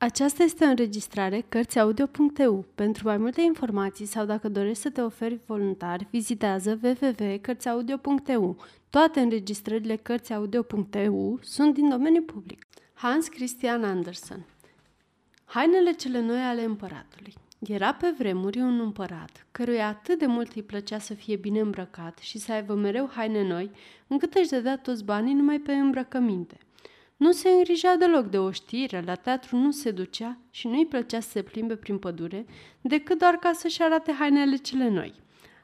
Aceasta 0.00 0.42
este 0.42 0.64
o 0.64 0.68
înregistrare 0.68 1.44
Cărțiaudio.eu. 1.48 2.64
Pentru 2.74 3.06
mai 3.06 3.16
multe 3.16 3.40
informații 3.40 4.06
sau 4.06 4.24
dacă 4.24 4.48
dorești 4.48 4.82
să 4.82 4.90
te 4.90 5.00
oferi 5.00 5.40
voluntar, 5.46 6.06
vizitează 6.10 6.78
www.cărțiaudio.eu. 6.82 8.56
Toate 8.90 9.20
înregistrările 9.20 9.96
Cărțiaudio.eu 9.96 11.38
sunt 11.42 11.74
din 11.74 11.88
domeniu 11.88 12.22
public. 12.22 12.64
Hans 12.94 13.28
Christian 13.28 13.84
Andersen 13.84 14.46
Hainele 15.44 15.92
cele 15.92 16.20
noi 16.20 16.40
ale 16.40 16.64
împăratului 16.64 17.34
Era 17.58 17.94
pe 17.94 18.14
vremuri 18.18 18.58
un 18.58 18.80
împărat, 18.80 19.46
căruia 19.50 19.86
atât 19.86 20.18
de 20.18 20.26
mult 20.26 20.52
îi 20.52 20.62
plăcea 20.62 20.98
să 20.98 21.14
fie 21.14 21.36
bine 21.36 21.60
îmbrăcat 21.60 22.18
și 22.18 22.38
să 22.38 22.52
aibă 22.52 22.74
mereu 22.74 23.10
haine 23.14 23.46
noi, 23.48 23.70
încât 24.06 24.34
își 24.34 24.48
dădea 24.48 24.78
toți 24.78 25.04
banii 25.04 25.34
numai 25.34 25.58
pe 25.58 25.72
îmbrăcăminte– 25.72 26.58
nu 27.18 27.32
se 27.32 27.48
îngrija 27.48 27.96
deloc 27.96 28.26
de 28.26 28.38
o 28.38 28.50
știre, 28.50 29.02
la 29.06 29.14
teatru 29.14 29.56
nu 29.56 29.70
se 29.70 29.90
ducea 29.90 30.38
și 30.50 30.68
nu-i 30.68 30.86
plăcea 30.86 31.20
să 31.20 31.28
se 31.30 31.42
plimbe 31.42 31.76
prin 31.76 31.98
pădure, 31.98 32.46
decât 32.80 33.18
doar 33.18 33.34
ca 33.34 33.52
să-și 33.52 33.82
arate 33.82 34.12
hainele 34.12 34.56
cele 34.56 34.88
noi. 34.88 35.14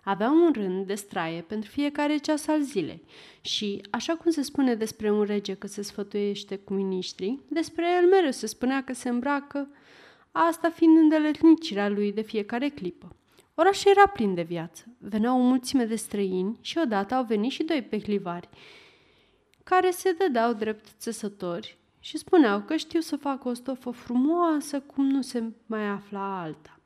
Avea 0.05 0.31
un 0.31 0.53
rând 0.53 0.87
de 0.87 0.95
straie 0.95 1.41
pentru 1.41 1.71
fiecare 1.71 2.17
ceas 2.17 2.47
al 2.47 2.63
zilei 2.63 3.03
și, 3.41 3.83
așa 3.91 4.17
cum 4.17 4.31
se 4.31 4.43
spune 4.43 4.75
despre 4.75 5.11
un 5.11 5.23
rege 5.23 5.55
că 5.55 5.67
se 5.67 5.83
sfătuiește 5.83 6.57
cu 6.57 6.73
miniștrii, 6.75 7.45
despre 7.49 7.85
el 8.03 8.09
mereu 8.09 8.31
se 8.31 8.47
spunea 8.47 8.85
că 8.85 8.93
se 8.93 9.09
îmbracă, 9.09 9.69
asta 10.33 10.71
fiind 10.71 10.97
îndeletnicirea 10.97 11.89
lui 11.89 12.13
de 12.13 12.23
fiecare 12.23 12.69
clipă. 12.69 13.17
Orașul 13.55 13.91
era 13.91 14.07
plin 14.07 14.35
de 14.35 14.43
viață. 14.43 14.85
Veneau 14.99 15.41
o 15.41 15.43
mulțime 15.43 15.85
de 15.85 15.97
străini 15.97 16.59
și 16.61 16.79
odată 16.79 17.15
au 17.15 17.25
venit 17.25 17.51
și 17.51 17.63
doi 17.63 17.83
pehlivari, 17.83 18.49
care 19.65 19.91
se 19.91 20.13
dădeau 20.13 20.53
drept 20.53 20.87
țesători 20.99 21.79
și 22.01 22.19
spuneau 22.19 22.61
că 22.61 22.77
știu 22.77 23.01
să 23.01 23.17
facă 23.17 23.49
o 23.49 23.55
stofă 23.55 23.91
frumoasă 23.91 24.81
cum 24.81 25.07
nu 25.07 25.23
se 25.23 25.43
mai 25.67 25.87
afla 25.87 26.41
alta. 26.41 26.79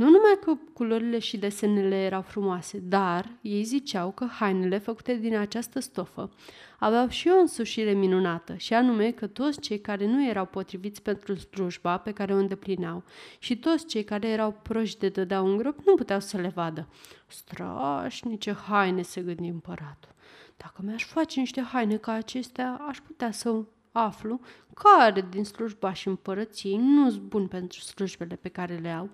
Nu 0.00 0.06
numai 0.06 0.38
că 0.44 0.52
culorile 0.72 1.18
și 1.18 1.36
desenele 1.36 1.96
erau 1.96 2.22
frumoase, 2.22 2.78
dar 2.78 3.30
ei 3.40 3.62
ziceau 3.62 4.10
că 4.10 4.24
hainele 4.24 4.78
făcute 4.78 5.14
din 5.14 5.36
această 5.36 5.80
stofă 5.80 6.30
aveau 6.78 7.08
și 7.08 7.28
o 7.28 7.38
însușire 7.38 7.92
minunată, 7.92 8.54
și 8.56 8.74
anume 8.74 9.10
că 9.10 9.26
toți 9.26 9.60
cei 9.60 9.80
care 9.80 10.06
nu 10.06 10.28
erau 10.28 10.46
potriviți 10.46 11.02
pentru 11.02 11.34
slujba 11.34 11.98
pe 11.98 12.12
care 12.12 12.34
o 12.34 12.36
îndeplineau 12.36 13.02
și 13.38 13.58
toți 13.58 13.86
cei 13.86 14.04
care 14.04 14.28
erau 14.28 14.58
proști 14.62 14.98
de 14.98 15.08
dădeau 15.08 15.46
un 15.46 15.56
grop 15.56 15.78
nu 15.86 15.94
puteau 15.94 16.20
să 16.20 16.36
le 16.36 16.52
vadă. 16.54 16.88
Strașnice 17.26 18.52
haine, 18.52 19.02
se 19.02 19.20
gândi 19.20 19.48
împăratul. 19.48 20.14
Dacă 20.56 20.82
mi-aș 20.84 21.04
face 21.04 21.40
niște 21.40 21.60
haine 21.60 21.96
ca 21.96 22.12
acestea, 22.12 22.84
aș 22.88 22.98
putea 23.00 23.30
să 23.30 23.62
aflu 23.92 24.40
care 24.74 25.26
din 25.30 25.44
slujba 25.44 25.92
și 25.92 26.08
împărăției 26.08 26.76
nu 26.76 27.10
sunt 27.10 27.22
bun 27.22 27.46
pentru 27.46 27.80
slujbele 27.80 28.36
pe 28.36 28.48
care 28.48 28.76
le 28.76 28.90
au 28.90 29.10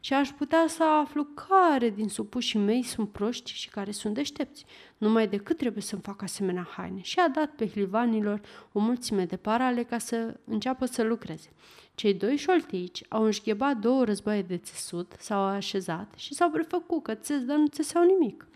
și 0.00 0.14
aș 0.14 0.28
putea 0.28 0.64
să 0.68 0.84
aflu 0.84 1.24
care 1.24 1.90
din 1.90 2.08
supușii 2.08 2.58
mei 2.58 2.82
sunt 2.82 3.08
proști 3.10 3.52
și 3.52 3.68
care 3.68 3.90
sunt 3.90 4.14
deștepți. 4.14 4.64
Numai 4.98 5.28
decât 5.28 5.56
trebuie 5.56 5.82
să-mi 5.82 6.02
fac 6.02 6.22
asemenea 6.22 6.68
haine. 6.76 7.00
Și 7.02 7.18
a 7.18 7.28
dat 7.28 7.50
pe 7.50 7.68
hlivanilor 7.68 8.40
o 8.72 8.80
mulțime 8.80 9.24
de 9.24 9.36
parale 9.36 9.82
ca 9.82 9.98
să 9.98 10.36
înceapă 10.44 10.86
să 10.86 11.02
lucreze. 11.02 11.52
Cei 11.94 12.14
doi 12.14 12.36
șoltici 12.36 13.02
au 13.08 13.24
înșghebat 13.24 13.76
două 13.76 14.04
războaie 14.04 14.42
de 14.42 14.56
țesut, 14.56 15.12
s-au 15.18 15.42
așezat 15.42 16.14
și 16.16 16.34
s-au 16.34 16.50
prefăcut 16.50 17.02
că 17.02 17.14
țes, 17.14 17.44
dar 17.44 17.56
nu 17.56 17.66
țeseau 17.66 18.04
nimic. 18.04 18.46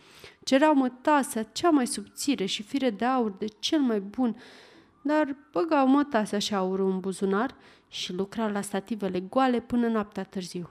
Cereau 0.45 0.75
mătasea 0.75 1.43
cea 1.43 1.71
mai 1.71 1.87
subțire 1.87 2.45
și 2.45 2.63
fire 2.63 2.91
de 2.91 3.05
aur 3.05 3.31
de 3.31 3.47
cel 3.59 3.81
mai 3.81 4.01
bun, 4.01 4.37
dar 5.03 5.37
băgau 5.53 5.87
mătasea 5.87 6.39
și 6.39 6.55
aurul 6.55 6.91
în 6.91 7.01
buzunar 7.01 7.55
și 7.89 8.13
lucrau 8.13 8.51
la 8.51 8.61
stativele 8.61 9.21
goale 9.21 9.61
până 9.61 9.89
noaptea 9.89 10.25
târziu. 10.25 10.71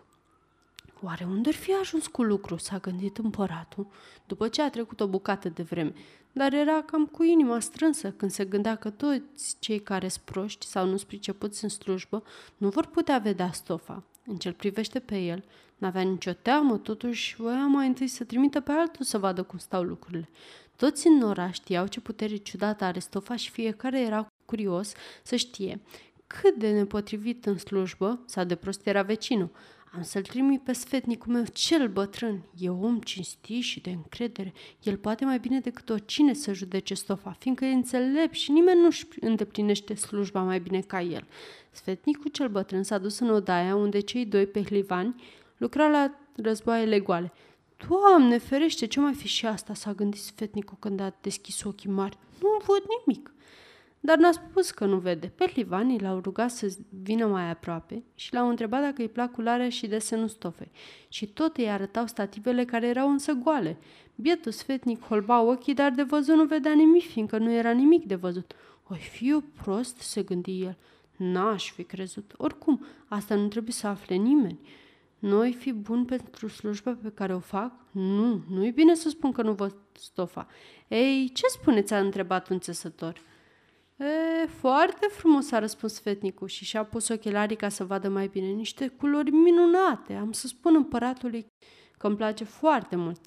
Oare 1.06 1.24
unde 1.24 1.50
ar 1.50 1.56
fi 1.56 1.74
ajuns 1.74 2.08
cu 2.08 2.24
lucru, 2.24 2.58
s-a 2.58 2.78
gândit 2.78 3.18
împăratul, 3.18 3.88
după 4.28 4.48
ce 4.48 4.62
a 4.62 4.70
trecut 4.70 5.00
o 5.00 5.08
bucată 5.08 5.50
de 5.50 5.64
vreme, 5.64 5.94
dar 6.32 6.54
era 6.54 6.82
cam 6.82 7.06
cu 7.06 7.24
inima 7.24 7.60
strânsă 7.60 8.12
când 8.12 8.32
se 8.32 8.46
gândea 8.46 8.76
că 8.76 8.90
toți 8.90 9.56
cei 9.60 9.80
care 9.80 10.08
sunt 10.08 10.24
proști 10.24 10.66
sau 10.66 10.88
nu-s 10.88 11.04
pricepuți 11.04 11.64
în 11.64 11.70
slujbă 11.70 12.24
nu 12.58 12.70
vor 12.70 12.86
putea 12.86 13.18
vedea 13.18 13.52
stofa. 13.52 14.04
În 14.26 14.36
ce 14.36 14.52
privește 14.52 15.00
pe 15.00 15.18
el, 15.18 15.44
N-avea 15.84 16.02
nicio 16.02 16.34
teamă, 16.34 16.78
totuși 16.78 17.36
voia 17.36 17.66
mai 17.66 17.88
întâi 17.88 18.08
să 18.08 18.24
trimită 18.24 18.60
pe 18.60 18.72
altul 18.72 19.06
să 19.06 19.18
vadă 19.18 19.44
cum 19.44 19.58
stau 19.58 19.84
lucrurile. 19.84 20.30
Toți 20.76 21.08
în 21.08 21.22
oraș 21.22 21.54
știau 21.54 21.88
ce 21.88 22.00
putere 22.00 22.36
ciudată 22.36 22.84
are 22.84 23.00
stofa 23.00 23.36
și 23.36 23.50
fiecare 23.50 24.02
era 24.02 24.28
curios 24.46 24.94
să 25.24 25.36
știe 25.36 25.80
cât 26.28 26.56
de 26.56 26.72
nepotrivit 26.72 27.46
în 27.46 27.58
slujbă 27.58 28.20
sau 28.26 28.44
de 28.44 28.56
prost 28.56 28.88
era 28.88 29.02
vecinul. 29.02 29.50
Am 29.96 30.02
să-l 30.02 30.22
trimit 30.22 30.62
pe 30.62 30.74
sfetnicul 30.74 31.34
meu 31.34 31.44
cel 31.54 31.88
bătrân. 31.88 32.44
E 32.60 32.70
om 32.70 33.00
cinstit 33.00 33.64
și 33.64 33.80
de 33.80 33.90
încredere. 33.90 34.54
El 34.84 34.98
poate 34.98 35.26
mai 35.26 35.40
bine 35.40 35.60
decât 35.60 35.90
oricine 35.90 36.34
să 36.34 36.54
judece 36.54 36.94
stofa, 36.94 37.36
fiindcă 37.40 37.66
e 37.66 37.74
înțelept 37.74 38.34
și 38.34 38.52
nimeni 38.52 38.82
nu-și 38.82 39.06
îndeplinește 39.20 39.94
slujba 39.94 40.42
mai 40.42 40.60
bine 40.60 40.80
ca 40.80 41.02
el. 41.02 41.28
Sfetnicul 41.72 42.32
cel 42.32 42.48
bătrân 42.48 42.84
s-a 42.84 42.98
dus 42.98 43.20
în 43.20 43.30
odaia 43.30 43.76
unde 43.76 44.00
cei 44.00 44.26
doi 44.26 44.46
pehlivani 44.46 45.16
Lucra 45.58 45.88
la 45.88 46.12
războaiele 46.36 47.00
goale. 47.00 47.34
Doamne, 47.88 48.38
ferește, 48.38 48.88
ce 48.88 49.00
mai 49.00 49.14
fi 49.14 49.28
și 49.28 49.46
asta, 49.46 49.74
s-a 49.74 49.94
gândit 49.94 50.22
sfetnicul 50.22 50.78
când 50.80 51.00
a 51.00 51.14
deschis 51.22 51.64
ochii 51.64 51.90
mari. 51.90 52.18
Nu 52.42 52.50
văd 52.66 52.84
nimic. 53.06 53.34
Dar 54.06 54.18
n-a 54.18 54.32
spus 54.32 54.72
că 54.72 54.86
nu 54.86 54.98
vede. 54.98 55.28
Pe 55.28 55.52
Livanii 55.56 56.00
l-au 56.00 56.20
rugat 56.20 56.52
să 56.52 56.76
vină 57.04 57.26
mai 57.26 57.50
aproape 57.50 58.04
și 58.16 58.34
l-au 58.34 58.50
întrebat 58.50 58.82
dacă 58.82 59.02
îi 59.02 59.10
plac 59.10 59.32
cularea 59.32 59.70
și 59.70 59.88
desenul 59.88 60.28
stofei. 60.28 60.72
Și 61.08 61.28
tot 61.28 61.58
îi 61.58 61.70
arătau 61.70 62.08
stativele 62.08 62.66
care 62.66 62.88
erau 62.88 63.10
însă 63.10 63.34
goale. 63.34 63.78
Bietul 64.16 64.52
sfetnic 64.52 65.04
holba 65.04 65.42
ochii, 65.42 65.74
dar 65.74 65.92
de 65.92 66.04
văzut 66.04 66.36
nu 66.36 66.46
vedea 66.46 66.74
nimic, 66.74 67.04
fiindcă 67.10 67.38
nu 67.38 67.52
era 67.52 67.72
nimic 67.72 68.06
de 68.06 68.16
văzut. 68.16 68.54
Oi 68.88 68.98
fi 68.98 69.30
eu 69.30 69.40
prost, 69.40 69.98
se 70.00 70.22
gândi 70.22 70.62
el. 70.62 70.78
N-aș 71.18 71.72
fi 71.72 71.84
crezut. 71.84 72.34
Oricum, 72.38 72.86
asta 73.08 73.36
nu 73.36 73.48
trebuie 73.48 73.74
să 73.74 73.88
afle 73.88 74.16
nimeni. 74.16 74.60
Noi 75.20 75.54
fi 75.54 75.72
bun 75.72 76.06
pentru 76.06 76.48
slujba 76.48 76.98
pe 77.02 77.12
care 77.14 77.36
o 77.36 77.40
fac? 77.40 77.72
Nu, 77.92 78.42
nu-i 78.50 78.72
bine 78.72 78.94
să 78.94 79.10
spun 79.10 79.32
că 79.32 79.42
nu 79.42 79.54
văd 79.54 79.76
stofa. 79.92 80.48
Ei, 80.88 81.32
ce 81.34 81.48
spuneți? 81.48 81.94
a 81.94 82.00
întrebat 82.00 82.50
un 82.50 82.60
țesător. 82.60 83.32
E, 83.98 84.46
foarte 84.46 85.08
frumos, 85.08 85.52
a 85.52 85.60
răspuns 85.60 86.00
fetnicul 86.00 86.48
și 86.48 86.66
și-a 86.66 86.84
pus 86.84 87.08
ochelarii 87.08 87.56
ca 87.56 87.70
să 87.70 87.84
vadă 87.84 88.10
mai 88.10 88.28
bine. 88.28 88.48
Niște 88.48 88.88
culori 88.88 89.32
minunate. 89.32 90.14
Am 90.14 90.32
să 90.32 90.48
spun 90.48 90.76
împăratului 90.76 91.46
că 91.98 92.08
îmi 92.08 92.16
place 92.16 92.44
foarte 92.44 92.96
mult. 92.96 93.22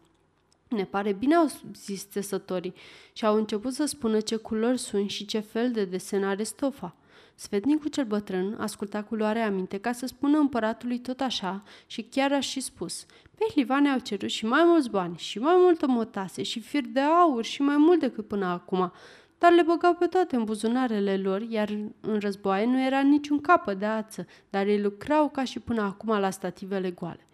Ne 0.68 0.84
pare 0.84 1.12
bine, 1.12 1.34
au 1.34 1.48
zis 1.74 2.08
țesătorii 2.10 2.74
și 3.12 3.24
au 3.24 3.36
început 3.36 3.72
să 3.72 3.84
spună 3.84 4.20
ce 4.20 4.36
culori 4.36 4.78
sunt 4.78 5.10
și 5.10 5.24
ce 5.24 5.38
fel 5.38 5.70
de 5.70 5.84
desen 5.84 6.24
are 6.24 6.42
stofa. 6.42 6.96
Sfetnicul 7.34 7.90
cel 7.90 8.04
bătrân 8.04 8.56
asculta 8.58 9.02
cu 9.02 9.14
luare 9.14 9.40
aminte 9.40 9.78
ca 9.78 9.92
să 9.92 10.06
spună 10.06 10.38
împăratului 10.38 10.98
tot 10.98 11.20
așa 11.20 11.62
și 11.86 12.02
chiar 12.02 12.32
a 12.32 12.40
și 12.40 12.60
spus. 12.60 13.06
Pe 13.34 13.46
Hlivane 13.52 13.88
au 13.88 13.98
cerut 13.98 14.30
și 14.30 14.46
mai 14.46 14.62
mulți 14.64 14.90
bani, 14.90 15.16
și 15.16 15.38
mai 15.38 15.54
multă 15.58 15.86
motase, 15.86 16.42
și 16.42 16.60
fir 16.60 16.84
de 16.86 17.00
aur, 17.00 17.44
și 17.44 17.62
mai 17.62 17.76
mult 17.76 18.00
decât 18.00 18.26
până 18.26 18.46
acum, 18.46 18.92
dar 19.38 19.52
le 19.52 19.62
băgau 19.62 19.94
pe 19.94 20.06
toate 20.06 20.36
în 20.36 20.44
buzunarele 20.44 21.16
lor, 21.16 21.40
iar 21.40 21.68
în 22.00 22.18
războaie 22.18 22.66
nu 22.66 22.80
era 22.80 23.00
niciun 23.00 23.40
capă 23.40 23.74
de 23.74 23.84
ață, 23.84 24.26
dar 24.50 24.66
ei 24.66 24.80
lucrau 24.80 25.28
ca 25.28 25.44
și 25.44 25.60
până 25.60 25.82
acum 25.82 26.18
la 26.18 26.30
stativele 26.30 26.90
goale. 26.90 27.26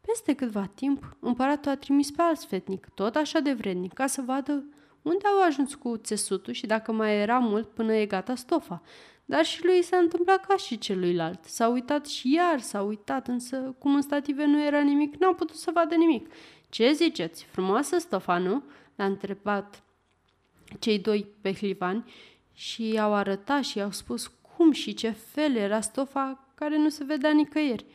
Peste 0.00 0.34
câtva 0.34 0.70
timp, 0.74 1.16
împăratul 1.20 1.70
a 1.70 1.76
trimis 1.76 2.10
pe 2.10 2.22
alt 2.22 2.38
sfetnic, 2.38 2.88
tot 2.94 3.14
așa 3.14 3.40
de 3.40 3.52
vrednic, 3.52 3.92
ca 3.92 4.06
să 4.06 4.22
vadă 4.26 4.64
unde 5.02 5.26
au 5.26 5.42
ajuns 5.42 5.74
cu 5.74 5.96
țesutul 5.96 6.52
și 6.52 6.66
dacă 6.66 6.92
mai 6.92 7.20
era 7.20 7.38
mult 7.38 7.68
până 7.68 7.94
e 7.94 8.06
gata 8.06 8.34
stofa. 8.34 8.82
Dar 9.24 9.44
și 9.44 9.64
lui 9.64 9.82
s-a 9.82 9.96
întâmplat 9.96 10.46
ca 10.46 10.56
și 10.56 10.78
celuilalt. 10.78 11.44
S-a 11.44 11.68
uitat 11.68 12.06
și 12.06 12.34
iar 12.34 12.60
s-a 12.60 12.82
uitat, 12.82 13.28
însă 13.28 13.74
cum 13.78 13.94
în 13.94 14.02
stative 14.02 14.44
nu 14.44 14.64
era 14.64 14.80
nimic, 14.80 15.16
n-au 15.16 15.34
putut 15.34 15.56
să 15.56 15.70
vadă 15.74 15.94
nimic. 15.94 16.32
Ce 16.68 16.92
ziceți? 16.92 17.44
Frumoasă 17.44 17.98
stofa, 17.98 18.38
nu? 18.38 18.62
L-a 18.96 19.04
întrebat 19.04 19.82
cei 20.78 20.98
doi 20.98 21.26
pehlivani 21.40 22.04
și 22.54 22.88
i-au 22.88 23.14
arătat 23.14 23.64
și 23.64 23.78
i-au 23.78 23.90
spus 23.90 24.26
cum 24.26 24.72
și 24.72 24.94
ce 24.94 25.10
fel 25.10 25.56
era 25.56 25.80
stofa 25.80 26.48
care 26.54 26.78
nu 26.78 26.88
se 26.88 27.04
vedea 27.04 27.30
nicăieri. 27.30 27.86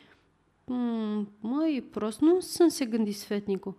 Mm, 0.66 1.32
măi, 1.40 1.84
prost, 1.92 2.20
nu 2.20 2.40
sunt, 2.40 2.72
se 2.72 2.86
gândi 2.86 3.12
sfetnicul 3.12 3.76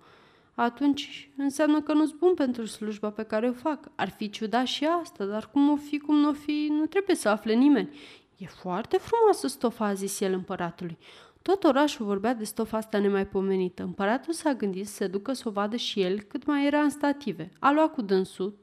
atunci 0.55 1.31
înseamnă 1.37 1.81
că 1.81 1.93
nu-s 1.93 2.11
bun 2.11 2.35
pentru 2.35 2.65
slujba 2.65 3.11
pe 3.11 3.23
care 3.23 3.49
o 3.49 3.53
fac. 3.53 3.91
Ar 3.95 4.09
fi 4.09 4.31
ciudat 4.31 4.67
și 4.67 4.85
asta, 4.85 5.25
dar 5.25 5.51
cum 5.51 5.71
o 5.71 5.77
fi, 5.77 5.99
cum 5.99 6.17
nu 6.17 6.29
o 6.29 6.33
fi, 6.33 6.69
nu 6.71 6.87
trebuie 6.87 7.17
să 7.17 7.29
afle 7.29 7.55
nimeni. 7.55 7.97
E 8.37 8.47
foarte 8.47 8.97
frumoasă 8.97 9.47
stofa, 9.47 9.87
a 9.87 9.93
zis 9.93 10.21
el 10.21 10.33
împăratului. 10.33 10.99
Tot 11.43 11.65
orașul 11.65 12.07
vorbea 12.07 12.35
de 12.35 12.45
stofa 12.45 12.77
asta 12.77 12.99
nemaipomenită. 12.99 13.83
Împăratul 13.83 14.33
s-a 14.33 14.55
gândit 14.55 14.87
să 14.87 14.95
se 14.95 15.07
ducă 15.07 15.33
să 15.33 15.49
o 15.49 15.51
vadă 15.51 15.77
și 15.77 16.01
el 16.01 16.21
cât 16.21 16.47
mai 16.47 16.67
era 16.67 16.81
în 16.81 16.91
stative. 16.91 17.51
A 17.59 17.73
luat 17.73 17.93
cu 17.93 18.03
dânsul 18.03 18.59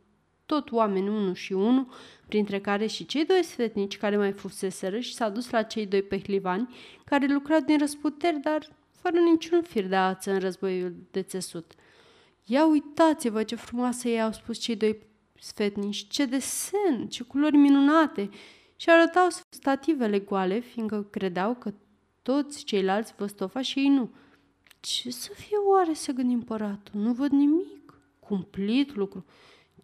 tot 0.50 0.72
oameni 0.72 1.10
unu 1.10 1.34
și 1.34 1.54
unu, 1.54 1.92
printre 2.28 2.60
care 2.60 2.86
și 2.86 3.06
cei 3.06 3.26
doi 3.26 3.44
sfetnici 3.44 3.98
care 3.98 4.18
mai 4.18 4.32
fuseseră 4.32 5.00
și 5.00 5.14
s-a 5.14 5.30
dus 5.30 5.50
la 5.50 5.62
cei 5.62 5.86
doi 5.86 6.02
pehlivani, 6.02 6.76
care 7.06 7.26
lucrau 7.26 7.60
din 7.60 7.78
răsputeri, 7.78 8.40
dar 8.40 8.68
fără 8.92 9.20
niciun 9.20 9.62
fir 9.62 9.88
de 9.88 9.96
ață 9.96 10.32
în 10.32 10.40
războiul 10.40 10.96
de 11.12 11.22
țesut. 11.22 11.72
Ia 12.46 12.66
uitați-vă 12.66 13.44
ce 13.44 13.56
frumoasă 13.56 14.08
ei 14.08 14.22
au 14.22 14.32
spus 14.32 14.58
cei 14.58 14.76
doi 14.76 15.00
sfetnici, 15.40 16.08
ce 16.08 16.26
desen, 16.26 17.08
ce 17.10 17.24
culori 17.24 17.58
minunate! 17.58 18.30
Și 18.76 18.90
arătau 18.90 19.28
stativele 19.50 20.20
goale, 20.20 20.60
fiindcă 20.60 21.08
credeau 21.10 21.56
că 21.56 21.74
toți 22.22 22.64
ceilalți 22.64 23.14
vă 23.18 23.26
stofa 23.28 23.62
și 23.62 23.80
ei 23.80 23.88
nu. 23.88 24.10
Ce 24.80 25.12
să 25.12 25.32
fie 25.36 25.58
oare, 25.58 25.94
să 25.94 26.12
gândi 26.12 26.34
împăratul? 26.34 27.02
Nu 27.02 27.14
văd 27.14 27.32
nimic. 27.32 27.94
Cumplit 28.20 28.96
lucru. 28.96 29.26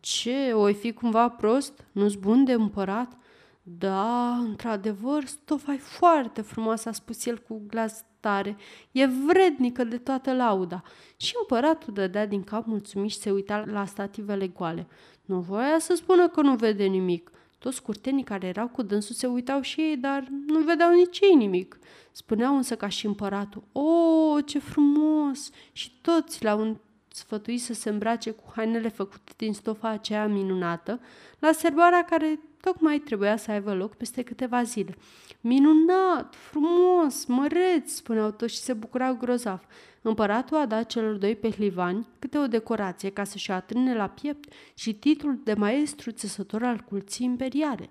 Ce, 0.05 0.51
oi 0.53 0.73
fi 0.73 0.93
cumva 0.93 1.29
prost? 1.29 1.85
Nu-s 1.91 2.15
bun 2.15 2.43
de 2.43 2.51
împărat? 2.51 3.17
Da, 3.63 4.35
într-adevăr, 4.37 5.25
stofa 5.25 5.73
e 5.73 5.77
foarte 5.77 6.41
frumoasă, 6.41 6.89
a 6.89 6.91
spus 6.91 7.25
el 7.25 7.37
cu 7.37 7.63
glas 7.67 8.05
tare. 8.19 8.57
E 8.91 9.05
vrednică 9.05 9.83
de 9.83 9.97
toată 9.97 10.33
lauda. 10.33 10.83
Și 11.17 11.33
împăratul 11.39 11.93
dădea 11.93 12.25
din 12.27 12.43
cap 12.43 12.65
mulțumit 12.65 13.11
și 13.11 13.17
se 13.17 13.31
uita 13.31 13.63
la 13.67 13.85
stativele 13.85 14.47
goale. 14.47 14.87
Nu 15.21 15.39
voia 15.39 15.79
să 15.79 15.95
spună 15.95 16.27
că 16.27 16.41
nu 16.41 16.55
vede 16.55 16.85
nimic. 16.85 17.31
Toți 17.59 17.81
curtenii 17.81 18.23
care 18.23 18.47
erau 18.47 18.67
cu 18.67 18.81
dânsul 18.81 19.15
se 19.15 19.27
uitau 19.27 19.61
și 19.61 19.81
ei, 19.81 19.97
dar 19.97 20.27
nu 20.47 20.59
vedeau 20.59 20.93
nici 20.93 21.19
ei 21.19 21.35
nimic. 21.35 21.79
Spuneau 22.11 22.55
însă 22.55 22.75
ca 22.75 22.87
și 22.87 23.05
împăratul, 23.05 23.63
O, 23.71 24.41
ce 24.41 24.59
frumos! 24.59 25.49
Și 25.71 25.91
toți 26.01 26.43
l-au 26.43 26.77
sfătuit 27.15 27.61
să 27.61 27.73
se 27.73 27.89
îmbrace 27.89 28.31
cu 28.31 28.43
hainele 28.55 28.89
făcute 28.89 29.31
din 29.37 29.53
stofa 29.53 29.89
aceea 29.89 30.27
minunată, 30.27 30.99
la 31.39 31.51
serbarea 31.51 32.05
care 32.05 32.39
tocmai 32.61 32.99
trebuia 32.99 33.37
să 33.37 33.51
aibă 33.51 33.73
loc 33.73 33.95
peste 33.95 34.21
câteva 34.21 34.63
zile. 34.63 34.95
Minunat, 35.41 36.35
frumos, 36.35 37.25
măreț, 37.25 37.91
spuneau 37.91 38.31
toți 38.31 38.53
și 38.53 38.59
se 38.59 38.73
bucurau 38.73 39.15
grozav. 39.15 39.65
Împăratul 40.01 40.57
a 40.57 40.65
dat 40.65 40.87
celor 40.87 41.15
doi 41.15 41.35
pehlivani 41.35 42.07
câte 42.19 42.37
o 42.37 42.47
decorație 42.47 43.09
ca 43.09 43.23
să-și 43.23 43.51
atrâne 43.51 43.95
la 43.95 44.07
piept 44.07 44.53
și 44.73 44.93
titlul 44.93 45.39
de 45.43 45.53
maestru 45.53 46.11
țesător 46.11 46.63
al 46.63 46.77
culții 46.79 47.25
imperiale. 47.25 47.89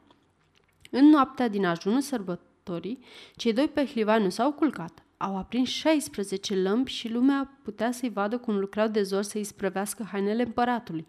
În 0.90 1.04
noaptea 1.04 1.48
din 1.48 1.66
ajunul 1.66 2.00
sărbătorii, 2.00 2.98
cei 3.36 3.52
doi 3.52 3.68
pehlivani 3.68 4.24
nu 4.24 4.30
s-au 4.30 4.52
culcat. 4.52 5.03
Au 5.16 5.36
aprins 5.36 5.68
16 5.68 6.56
lămpi 6.56 6.90
și 6.90 7.08
lumea 7.08 7.58
putea 7.62 7.92
să-i 7.92 8.10
vadă 8.10 8.38
cum 8.38 8.58
lucrau 8.58 8.88
de 8.88 9.02
zor 9.02 9.22
să-i 9.22 9.44
sprăvească 9.44 10.06
hainele 10.10 10.42
împăratului. 10.42 11.06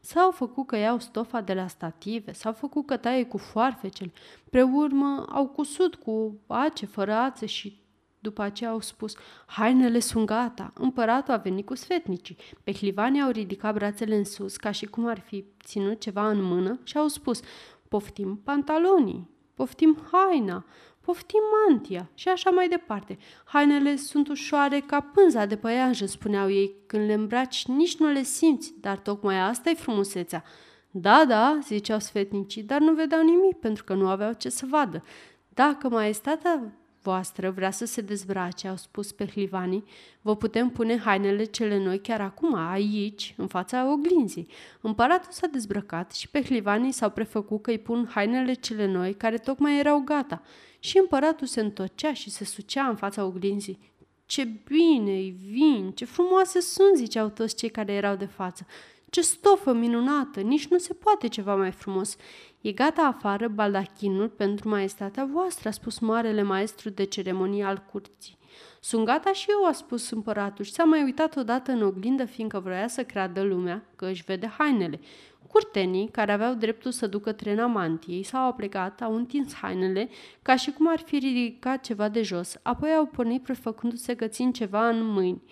S-au 0.00 0.30
făcut 0.30 0.66
că 0.66 0.76
iau 0.76 0.98
stofa 0.98 1.40
de 1.40 1.54
la 1.54 1.66
stative, 1.66 2.32
s-au 2.32 2.52
făcut 2.52 2.86
că 2.86 2.96
taie 2.96 3.24
cu 3.24 3.36
foarfecele, 3.36 4.12
pre 4.50 4.62
urmă 4.62 5.26
au 5.32 5.46
cusut 5.46 5.94
cu 5.94 6.40
ace 6.46 6.86
fără 6.86 7.14
ațe 7.14 7.46
și 7.46 7.80
după 8.18 8.42
aceea 8.42 8.70
au 8.70 8.80
spus, 8.80 9.14
hainele 9.46 9.98
sunt 9.98 10.26
gata, 10.26 10.72
împăratul 10.74 11.34
a 11.34 11.36
venit 11.36 11.66
cu 11.66 11.74
sfetnicii. 11.74 12.36
Pehlivanii 12.64 13.22
au 13.22 13.30
ridicat 13.30 13.74
brațele 13.74 14.16
în 14.16 14.24
sus, 14.24 14.56
ca 14.56 14.70
și 14.70 14.86
cum 14.86 15.06
ar 15.06 15.18
fi 15.18 15.44
ținut 15.64 16.00
ceva 16.00 16.28
în 16.28 16.42
mână 16.42 16.78
și 16.82 16.96
au 16.96 17.08
spus, 17.08 17.40
poftim 17.88 18.40
pantalonii, 18.44 19.30
poftim 19.54 19.98
haina, 20.12 20.64
poftim 21.08 21.40
mantia 21.68 22.10
și 22.14 22.28
așa 22.28 22.50
mai 22.50 22.68
departe. 22.68 23.18
Hainele 23.44 23.96
sunt 23.96 24.28
ușoare 24.28 24.80
ca 24.80 25.00
pânza 25.00 25.46
de 25.46 25.56
păianjă, 25.56 26.06
spuneau 26.06 26.50
ei, 26.50 26.74
când 26.86 27.06
le 27.06 27.12
îmbraci 27.12 27.66
nici 27.66 27.96
nu 27.96 28.06
le 28.06 28.22
simți, 28.22 28.74
dar 28.80 28.98
tocmai 28.98 29.38
asta 29.38 29.70
e 29.70 29.74
frumusețea. 29.74 30.44
Da, 30.90 31.24
da, 31.28 31.58
ziceau 31.62 31.98
sfetnicii, 31.98 32.62
dar 32.62 32.80
nu 32.80 32.92
vedeau 32.92 33.22
nimic 33.22 33.56
pentru 33.56 33.84
că 33.84 33.94
nu 33.94 34.08
aveau 34.08 34.32
ce 34.32 34.48
să 34.48 34.66
vadă. 34.68 35.04
Dacă 35.48 35.88
maestatea 35.88 36.72
voastră 37.08 37.50
vrea 37.50 37.70
să 37.70 37.84
se 37.84 38.00
dezbrace, 38.00 38.68
au 38.68 38.76
spus 38.76 39.12
pehlivanii, 39.12 39.84
vă 40.20 40.36
putem 40.36 40.68
pune 40.68 40.98
hainele 40.98 41.44
cele 41.44 41.78
noi 41.78 42.00
chiar 42.00 42.20
acum, 42.20 42.54
aici, 42.54 43.34
în 43.36 43.46
fața 43.46 43.92
oglinzii. 43.92 44.48
Împăratul 44.80 45.32
s-a 45.32 45.46
dezbrăcat 45.46 46.12
și 46.12 46.28
pehlivanii 46.28 46.92
s-au 46.92 47.10
prefăcut 47.10 47.62
că 47.62 47.70
îi 47.70 47.78
pun 47.78 48.08
hainele 48.14 48.52
cele 48.52 48.86
noi, 48.86 49.14
care 49.14 49.36
tocmai 49.36 49.78
erau 49.78 49.98
gata. 49.98 50.42
Și 50.78 50.98
împăratul 50.98 51.46
se 51.46 51.60
întorcea 51.60 52.12
și 52.12 52.30
se 52.30 52.44
sucea 52.44 52.88
în 52.88 52.96
fața 52.96 53.24
oglinzii. 53.24 53.78
Ce 54.26 54.44
bine 54.44 55.12
îi 55.12 55.36
vin, 55.50 55.92
ce 55.94 56.04
frumoase 56.04 56.60
sunt, 56.60 56.96
ziceau 56.96 57.28
toți 57.28 57.56
cei 57.56 57.68
care 57.68 57.92
erau 57.92 58.16
de 58.16 58.26
față. 58.26 58.66
Ce 59.10 59.20
stofă 59.20 59.72
minunată, 59.72 60.40
nici 60.40 60.66
nu 60.66 60.78
se 60.78 60.94
poate 60.94 61.28
ceva 61.28 61.54
mai 61.56 61.70
frumos. 61.70 62.16
E 62.60 62.72
gata 62.72 63.02
afară 63.02 63.48
baldachinul 63.48 64.28
pentru 64.28 64.68
maestatea 64.68 65.28
voastră, 65.32 65.68
a 65.68 65.72
spus 65.72 65.98
marele 65.98 66.42
maestru 66.42 66.90
de 66.90 67.04
ceremonie 67.04 67.64
al 67.64 67.84
curții. 67.90 68.38
Sunt 68.80 69.04
gata 69.04 69.32
și 69.32 69.50
eu, 69.50 69.64
a 69.64 69.72
spus 69.72 70.10
împăratul 70.10 70.64
și 70.64 70.72
s-a 70.72 70.84
mai 70.84 71.02
uitat 71.02 71.36
odată 71.36 71.70
în 71.70 71.82
oglindă, 71.82 72.24
fiindcă 72.24 72.60
vroia 72.60 72.88
să 72.88 73.04
creadă 73.04 73.42
lumea 73.42 73.84
că 73.96 74.06
își 74.06 74.24
vede 74.24 74.46
hainele. 74.58 75.00
Curtenii, 75.48 76.08
care 76.08 76.32
aveau 76.32 76.54
dreptul 76.54 76.90
să 76.90 77.06
ducă 77.06 77.32
trena 77.32 77.66
mantiei, 77.66 78.22
s-au 78.22 78.52
plecat, 78.52 79.02
au 79.02 79.14
întins 79.14 79.54
hainele, 79.54 80.08
ca 80.42 80.56
și 80.56 80.70
cum 80.70 80.88
ar 80.88 80.98
fi 80.98 81.18
ridicat 81.18 81.80
ceva 81.84 82.08
de 82.08 82.22
jos, 82.22 82.56
apoi 82.62 82.90
au 82.90 83.06
pornit 83.06 83.42
prefăcându-se 83.42 84.14
că 84.14 84.26
țin 84.26 84.52
ceva 84.52 84.88
în 84.88 85.04
mâini. 85.04 85.42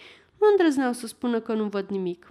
Nu 0.40 0.46
îndrăzneau 0.50 0.92
să 0.92 1.06
spună 1.06 1.40
că 1.40 1.54
nu 1.54 1.64
văd 1.64 1.88
nimic. 1.88 2.30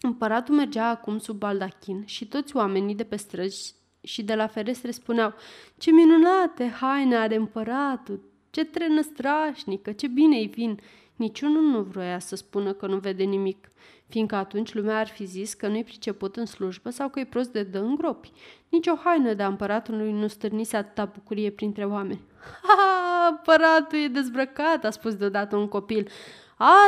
Împăratul 0.00 0.54
mergea 0.54 0.88
acum 0.88 1.18
sub 1.18 1.38
baldachin 1.38 2.02
și 2.06 2.26
toți 2.26 2.56
oamenii 2.56 2.94
de 2.94 3.04
pe 3.04 3.16
străzi 3.16 3.74
și 4.00 4.22
de 4.22 4.34
la 4.34 4.46
ferestre 4.46 4.90
spuneau 4.90 5.34
Ce 5.76 5.90
minunate 5.90 6.68
haine 6.68 7.16
are 7.16 7.34
împăratul, 7.34 8.20
ce 8.50 8.64
trenă 8.64 9.00
strașnică, 9.00 9.92
ce 9.92 10.06
bine 10.06 10.36
îi 10.36 10.46
vin. 10.46 10.80
Niciunul 11.16 11.62
nu 11.62 11.82
vroia 11.82 12.18
să 12.18 12.36
spună 12.36 12.72
că 12.72 12.86
nu 12.86 12.98
vede 12.98 13.22
nimic, 13.22 13.70
fiindcă 14.08 14.34
atunci 14.34 14.74
lumea 14.74 14.98
ar 14.98 15.08
fi 15.08 15.24
zis 15.24 15.54
că 15.54 15.68
nu-i 15.68 15.84
priceput 15.84 16.36
în 16.36 16.46
slujbă 16.46 16.90
sau 16.90 17.08
că 17.08 17.20
e 17.20 17.24
prost 17.24 17.50
de 17.50 17.62
dă 17.62 17.78
în 17.78 17.94
gropi. 17.94 18.32
Nici 18.68 18.86
o 18.86 18.94
haină 19.04 19.34
de 19.34 19.44
împăratului 19.44 20.12
nu 20.12 20.26
stârnise 20.26 20.76
atâta 20.76 21.04
bucurie 21.14 21.50
printre 21.50 21.84
oameni. 21.84 22.20
Ha, 22.62 23.26
împăratul 23.30 23.98
e 23.98 24.08
dezbrăcat, 24.08 24.84
a 24.84 24.90
spus 24.90 25.14
deodată 25.14 25.56
un 25.56 25.68
copil. 25.68 26.08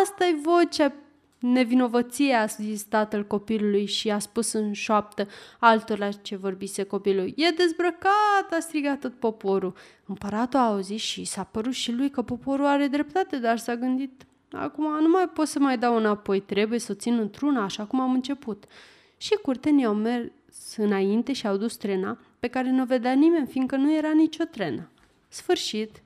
asta 0.03 0.27
e 0.27 0.41
vocea 0.43 0.93
Nevinovăție, 1.41 2.35
a 2.35 2.47
zis 2.47 2.83
tatăl 2.83 3.27
copilului 3.27 3.87
și 3.87 4.11
a 4.11 4.19
spus 4.19 4.53
în 4.53 4.73
șoaptă 4.73 5.27
altora 5.59 6.11
ce 6.11 6.37
vorbise 6.37 6.83
copilul. 6.83 7.33
E 7.37 7.51
dezbrăcat, 7.51 8.51
a 8.51 8.59
strigat 8.59 9.01
tot 9.01 9.15
poporul. 9.15 9.75
Împăratul 10.07 10.59
a 10.59 10.67
auzit 10.67 10.99
și 10.99 11.25
s-a 11.25 11.45
părut 11.45 11.73
și 11.73 11.93
lui 11.93 12.11
că 12.11 12.23
poporul 12.23 12.67
are 12.67 12.87
dreptate, 12.87 13.39
dar 13.39 13.59
s-a 13.59 13.77
gândit, 13.77 14.27
acum 14.53 15.01
nu 15.01 15.09
mai 15.09 15.29
pot 15.29 15.47
să 15.47 15.59
mai 15.59 15.79
dau 15.79 15.97
înapoi, 15.97 16.41
trebuie 16.41 16.79
să 16.79 16.93
o 16.93 16.95
țin 16.95 17.19
într-una, 17.19 17.63
așa 17.63 17.85
cum 17.85 18.01
am 18.01 18.13
început. 18.13 18.65
Și 19.17 19.39
curtenii 19.43 19.85
au 19.85 19.95
mers 19.95 20.31
înainte 20.77 21.33
și 21.33 21.47
au 21.47 21.57
dus 21.57 21.77
trena, 21.77 22.19
pe 22.41 22.49
care 22.49 22.71
nu 22.71 22.83
o 22.83 22.85
vedea 22.85 23.13
nimeni, 23.13 23.47
fiindcă 23.47 23.77
nu 23.77 23.97
era 23.97 24.11
nicio 24.11 24.45
trenă. 24.45 24.89
Sfârșit. 25.29 26.03